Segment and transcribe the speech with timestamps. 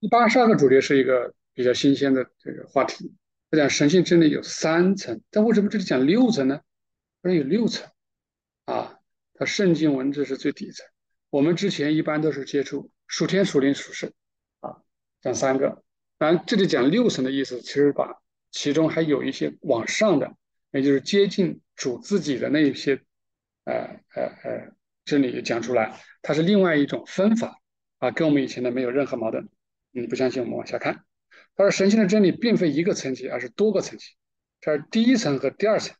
[0.00, 3.12] 第八十二个主题是一个比较新鲜的这个话题，
[3.50, 6.62] 他讲神性真理有三层，但为什么这里讲六层呢？
[7.22, 7.86] 说有六层
[8.64, 8.98] 啊，
[9.34, 10.86] 它圣经文字是最底层。
[11.28, 14.10] 我们之前一般都是接触属天、属灵、属世
[14.60, 14.80] 啊，
[15.20, 15.82] 讲三个。
[16.16, 20.34] 当然，这里讲六层的意思，其实把其中还有一些往上的，
[20.72, 23.02] 也就是接近主自己的那一些，
[23.64, 23.74] 呃
[24.14, 24.72] 呃呃，
[25.04, 27.60] 真理讲出来，它是另外一种分法
[27.98, 29.46] 啊，跟我们以前的没有任何矛盾。
[29.90, 31.04] 你不相信，我们往下看。
[31.56, 34.06] 他说，神性的真理并非一个层级，而是多个层级。
[34.60, 35.96] 这是第一层和第二层，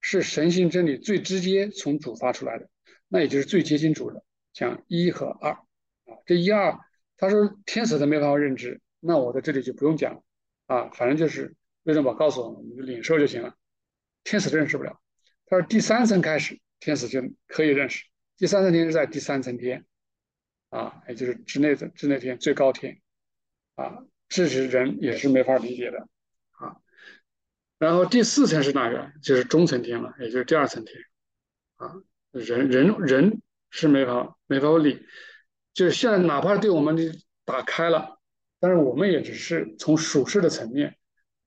[0.00, 2.68] 是神性真理最直接从主发出来的，
[3.08, 4.22] 那也就是最接近主的。
[4.52, 5.60] 讲一和二啊，
[6.26, 6.78] 这一二，
[7.16, 10.22] 他说天使都没办法认知，那我在这里就不用讲了
[10.66, 13.54] 啊，反正就是为什么告诉我们，我们就领受就行了。
[14.24, 15.00] 天使认识不了。
[15.46, 18.04] 他说第三层开始，天使就可以认识。
[18.36, 19.84] 第三层天是在第三层天
[20.70, 23.00] 啊，也就是之内的之内天最高天
[23.74, 26.08] 啊，这是人也是没法理解的
[26.52, 26.76] 啊。
[27.78, 29.12] 然后第四层是哪个？
[29.22, 30.96] 就是中层天了，也就是第二层天
[31.76, 31.94] 啊，
[32.32, 33.42] 人人人。
[33.70, 35.04] 是没法没法理，
[35.74, 37.12] 就是现在哪怕对我们的
[37.44, 38.18] 打开了，
[38.58, 40.96] 但是我们也只是从属世的层面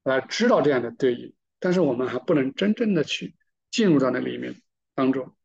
[0.04, 3.36] 来知道这样的对应，但是我们还不能真正的去
[3.72, 4.54] 进入到那里面
[4.94, 5.36] 当中。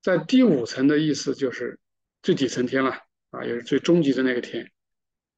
[0.00, 1.78] 在第五层的意思就是
[2.22, 2.90] 最底层天了
[3.30, 4.70] 啊，也是最终极的那个天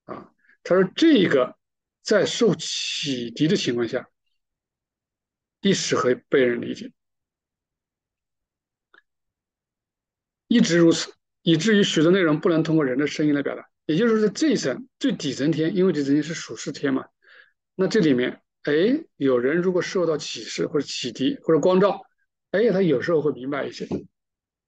[0.05, 0.31] 啊。
[0.63, 1.57] 他说这个
[2.03, 4.09] 在受启迪的情况下，
[5.61, 6.93] 历史会被人理解。
[10.47, 13.69] 一直如此，以至于许多内容不能通过人的声音来表达。
[13.87, 17.05] 也就是说，这一层最底层天，因为底层天是属世天嘛，
[17.75, 18.73] 那这里面，哎，
[19.17, 22.03] 有人如果受到启示或者启迪或者光照，
[22.51, 23.87] 哎，他有时候会明白一些，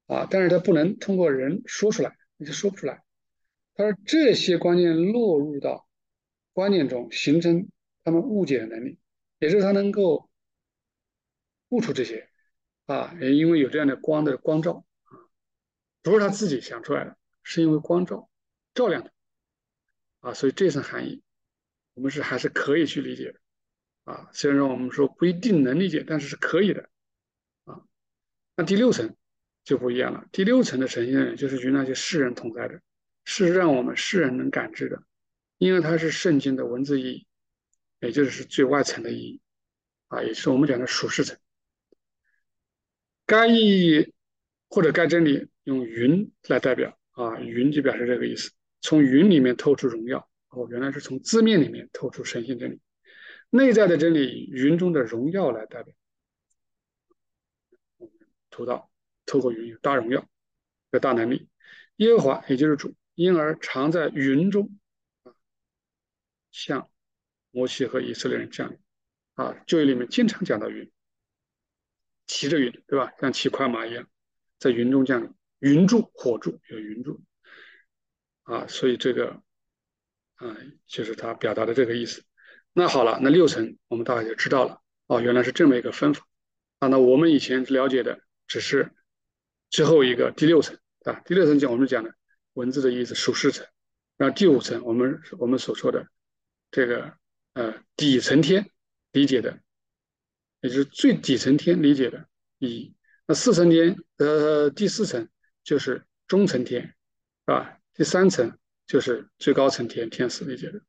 [0.06, 3.02] 啊，但是他不能通过人说出来，你就说不出来。
[3.74, 5.86] 他说这些观念落入到
[6.52, 7.68] 观念中，形成
[8.04, 8.98] 他们误解的能力，
[9.38, 10.30] 也就是他能够
[11.68, 12.30] 悟出这些，
[12.86, 15.18] 啊，也因为有这样的光的光照啊。
[16.02, 18.30] 不是他自己想出来的，是因为光照
[18.72, 19.12] 照亮的
[20.20, 21.22] 啊，所以这层含义
[21.94, 23.40] 我们是还是可以去理解的
[24.04, 24.30] 啊。
[24.32, 26.88] 虽然说我们说不一定能理解，但是是可以的
[27.64, 27.82] 啊。
[28.54, 29.16] 那第六层
[29.66, 32.80] 就不一样了，第六层的神性就是与那些世人同在的，
[33.26, 35.02] 是让我们世人能感知的，
[35.58, 37.26] 因为它是圣经的文字意义，
[38.00, 39.40] 也就是最外层的意义
[40.08, 41.36] 啊，也是我们讲的属世层。
[43.26, 44.14] 该意义
[44.70, 45.48] 或者该真理。
[45.66, 48.52] 用云来代表啊，云就表示这个意思。
[48.82, 52.80] 从云里面透出荣耀，哦，原来是从字面里面透出神性真理。
[53.50, 55.92] 内在的真理，云中的荣耀来代表。
[58.48, 58.88] 图到
[59.26, 60.26] 透过云有大荣耀，
[60.92, 61.48] 有大能力。
[61.96, 64.78] 耶和华也就是主，因而常在云中
[65.24, 65.34] 啊，
[66.50, 66.88] 向
[67.50, 68.78] 摩西和以色列人降临
[69.34, 69.56] 啊。
[69.66, 70.90] 旧约里面经常讲到云，
[72.26, 73.12] 骑着云，对吧？
[73.20, 74.08] 像骑快马一样，
[74.58, 75.34] 在云中降临。
[75.58, 77.22] 云柱火柱有云柱
[78.42, 79.42] 啊，所以这个
[80.34, 82.24] 啊就是他表达的这个意思。
[82.74, 86.26] 那好了，那六层我们大概就知道了哦，原来是这么一个分法
[86.78, 86.88] 啊。
[86.88, 88.92] 那我们以前了解的只是
[89.70, 92.14] 最后一个第六层啊，第六层讲我们讲的
[92.54, 93.66] 文字的意思属世层，
[94.16, 96.06] 然后第五层我们我们所说的
[96.70, 97.12] 这个
[97.54, 98.70] 呃底层天
[99.12, 99.60] 理解的，
[100.60, 102.26] 也就是最底层天理解的
[102.58, 102.94] 意义。
[103.26, 105.28] 那四层天呃第四层。
[105.66, 106.94] 就是中层天，是
[107.46, 107.80] 吧？
[107.92, 108.56] 第三层
[108.86, 110.80] 就是最高层天，天使理解的。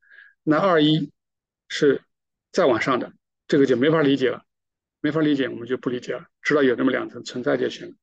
[0.43, 1.11] 那二一
[1.67, 2.03] 是
[2.51, 3.11] 再往上的，
[3.47, 4.43] 这个就没法理解了，
[5.01, 6.27] 没法理解，我们就不理解了。
[6.43, 7.95] 知道有那么两层存在就行了，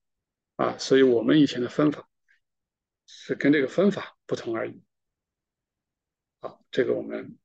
[0.56, 2.08] 啊，所以我们以前的分法
[3.06, 4.82] 是跟这个分法不同而已。
[6.40, 7.36] 好，这个我们